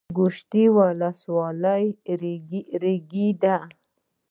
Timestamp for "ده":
3.41-3.57